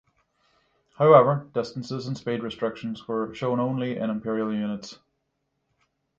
[0.97, 4.97] However, distances and speed restrictions are shown only in imperial units.